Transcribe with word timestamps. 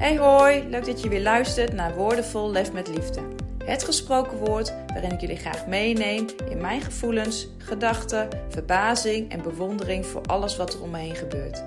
Hey 0.00 0.16
hoi, 0.16 0.68
leuk 0.68 0.84
dat 0.84 1.02
je 1.02 1.08
weer 1.08 1.22
luistert 1.22 1.72
naar 1.72 1.94
Woordenvol 1.94 2.50
Lef 2.50 2.72
met 2.72 2.88
Liefde. 2.88 3.20
Het 3.64 3.84
gesproken 3.84 4.38
woord 4.38 4.74
waarin 4.86 5.12
ik 5.12 5.20
jullie 5.20 5.36
graag 5.36 5.66
meeneem 5.66 6.26
in 6.48 6.60
mijn 6.60 6.80
gevoelens, 6.80 7.48
gedachten, 7.58 8.28
verbazing 8.48 9.30
en 9.30 9.42
bewondering 9.42 10.06
voor 10.06 10.22
alles 10.26 10.56
wat 10.56 10.74
er 10.74 10.82
om 10.82 10.90
me 10.90 10.98
heen 10.98 11.14
gebeurt. 11.14 11.64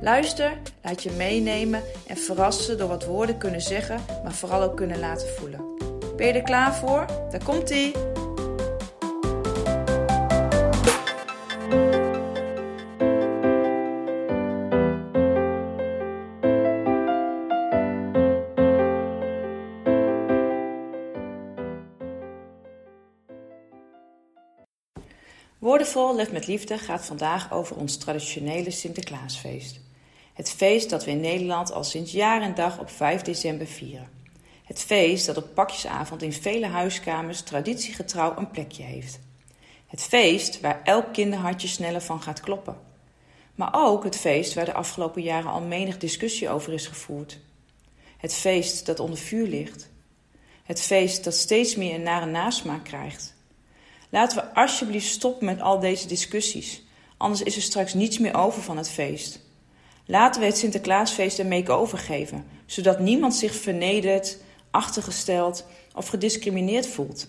Luister, 0.00 0.52
laat 0.82 1.02
je 1.02 1.10
meenemen 1.10 1.82
en 2.06 2.16
verrassen 2.16 2.78
door 2.78 2.88
wat 2.88 3.04
woorden 3.04 3.38
kunnen 3.38 3.60
zeggen, 3.60 4.00
maar 4.22 4.34
vooral 4.34 4.62
ook 4.62 4.76
kunnen 4.76 4.98
laten 4.98 5.28
voelen. 5.28 5.60
Ben 6.16 6.26
je 6.26 6.32
er 6.32 6.42
klaar 6.42 6.74
voor? 6.74 7.06
Daar 7.30 7.44
komt 7.44 7.70
ie! 7.70 7.92
Woordenvol 25.64 26.14
Lef 26.14 26.32
met 26.32 26.46
Liefde 26.46 26.78
gaat 26.78 27.04
vandaag 27.04 27.52
over 27.52 27.76
ons 27.76 27.96
traditionele 27.96 28.70
Sinterklaasfeest. 28.70 29.80
Het 30.32 30.50
feest 30.50 30.90
dat 30.90 31.04
we 31.04 31.10
in 31.10 31.20
Nederland 31.20 31.72
al 31.72 31.84
sinds 31.84 32.12
jaar 32.12 32.42
en 32.42 32.54
dag 32.54 32.78
op 32.78 32.90
5 32.90 33.22
december 33.22 33.66
vieren. 33.66 34.08
Het 34.64 34.80
feest 34.80 35.26
dat 35.26 35.36
op 35.36 35.54
pakjesavond 35.54 36.22
in 36.22 36.32
vele 36.32 36.66
huiskamers 36.66 37.42
traditiegetrouw 37.42 38.36
een 38.36 38.50
plekje 38.50 38.82
heeft. 38.82 39.18
Het 39.86 40.02
feest 40.02 40.60
waar 40.60 40.80
elk 40.82 41.12
kinderhartje 41.12 41.68
sneller 41.68 42.02
van 42.02 42.22
gaat 42.22 42.40
kloppen. 42.40 42.76
Maar 43.54 43.70
ook 43.72 44.04
het 44.04 44.16
feest 44.16 44.54
waar 44.54 44.64
de 44.64 44.74
afgelopen 44.74 45.22
jaren 45.22 45.50
al 45.50 45.60
menig 45.60 45.98
discussie 45.98 46.48
over 46.48 46.72
is 46.72 46.86
gevoerd. 46.86 47.38
Het 48.16 48.34
feest 48.34 48.86
dat 48.86 49.00
onder 49.00 49.18
vuur 49.18 49.46
ligt. 49.46 49.90
Het 50.64 50.80
feest 50.80 51.24
dat 51.24 51.34
steeds 51.34 51.76
meer 51.76 51.94
een 51.94 52.02
nare 52.02 52.26
nasmaak 52.26 52.84
krijgt. 52.84 53.34
Laten 54.14 54.38
we 54.38 54.54
alsjeblieft 54.54 55.06
stoppen 55.06 55.46
met 55.46 55.60
al 55.60 55.78
deze 55.80 56.06
discussies, 56.06 56.82
anders 57.16 57.42
is 57.42 57.56
er 57.56 57.62
straks 57.62 57.94
niets 57.94 58.18
meer 58.18 58.34
over 58.34 58.62
van 58.62 58.76
het 58.76 58.90
feest. 58.90 59.40
Laten 60.06 60.40
we 60.40 60.46
het 60.46 60.58
Sinterklaasfeest 60.58 61.38
een 61.38 61.48
make-over 61.48 61.98
geven, 61.98 62.46
zodat 62.66 62.98
niemand 62.98 63.34
zich 63.34 63.54
vernederd, 63.54 64.38
achtergesteld 64.70 65.66
of 65.94 66.08
gediscrimineerd 66.08 66.86
voelt. 66.86 67.28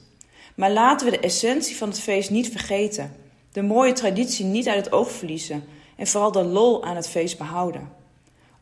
Maar 0.56 0.72
laten 0.72 1.06
we 1.06 1.11
de 1.11 1.19
essentie 1.19 1.75
van 1.75 1.89
het 1.89 2.00
feest 2.00 2.30
niet 2.30 2.50
vergeten, 2.50 3.16
de 3.52 3.61
mooie 3.61 3.94
traditie 3.94 4.45
niet 4.45 4.67
uit 4.67 4.86
het 4.86 4.94
oog 4.94 5.11
verliezen 5.11 5.63
en 5.95 6.08
vooral 6.08 6.31
de 6.31 6.44
lol 6.44 6.83
aan 6.83 6.95
het 6.95 7.09
feest 7.09 7.38
behouden. 7.38 7.89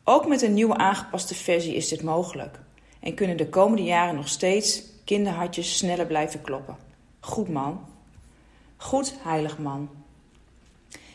Ook 0.04 0.26
met 0.26 0.42
een 0.42 0.54
nieuwe 0.54 0.76
aangepaste 0.76 1.34
versie 1.34 1.74
is 1.74 1.88
dit 1.88 2.02
mogelijk 2.02 2.60
en 3.00 3.14
kunnen 3.14 3.36
de 3.36 3.48
komende 3.48 3.82
jaren 3.82 4.14
nog 4.14 4.28
steeds 4.28 4.82
kinderhartjes 5.04 5.76
sneller 5.76 6.06
blijven 6.06 6.40
kloppen. 6.40 6.76
Goed 7.20 7.48
man. 7.48 7.92
Goed 8.84 9.14
heilig 9.22 9.58
man. 9.58 9.88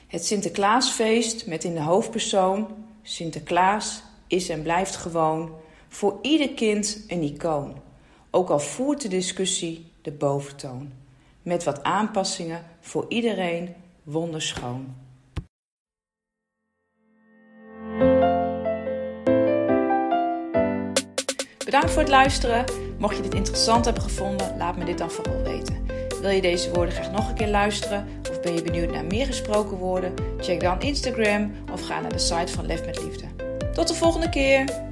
Het 0.08 0.26
Sinterklaasfeest 0.26 1.48
met 1.48 1.64
in 1.64 1.74
de 1.74 1.82
hoofdpersoon 1.82 2.68
Sinterklaas 3.02 4.04
is 4.28 4.50
en 4.50 4.62
blijft 4.62 4.96
gewoon 4.96 5.52
voor 5.88 6.20
ieder 6.22 6.50
kind 6.50 7.04
een 7.08 7.22
icoon. 7.22 7.76
Ook 8.30 8.50
al 8.50 8.60
voert 8.60 9.02
de 9.02 9.08
discussie 9.08 9.92
de 10.02 10.12
boventoon. 10.12 10.92
Met 11.42 11.64
wat 11.64 11.84
aanpassingen 11.84 12.66
voor 12.80 13.06
iedereen 13.10 13.76
wonderschoon. 14.04 14.96
Bedankt 21.66 21.92
voor 21.92 22.02
het 22.02 22.10
luisteren. 22.10 22.66
Mocht 22.98 23.16
je 23.16 23.22
dit 23.22 23.34
interessant 23.34 23.86
hebben 23.86 24.04
gevonden, 24.04 24.58
laat 24.58 24.78
me 24.78 24.86
dit 24.86 24.98
dan 24.98 25.12
vooral 25.12 25.42
weten. 25.42 25.79
Wil 26.22 26.30
je 26.30 26.42
deze 26.42 26.72
woorden 26.72 26.94
graag 26.94 27.12
nog 27.12 27.30
een 27.30 27.36
keer 27.36 27.48
luisteren? 27.48 28.08
Of 28.30 28.42
ben 28.42 28.54
je 28.54 28.62
benieuwd 28.62 28.92
naar 28.92 29.06
meer 29.06 29.26
gesproken 29.26 29.78
woorden? 29.78 30.14
Check 30.40 30.60
dan 30.62 30.82
Instagram 30.82 31.52
of 31.72 31.82
ga 31.82 32.00
naar 32.00 32.12
de 32.12 32.20
site 32.20 32.54
van 32.54 32.66
Lef 32.66 32.86
met 32.86 33.04
Liefde. 33.04 33.26
Tot 33.74 33.88
de 33.88 33.94
volgende 33.94 34.30
keer! 34.30 34.89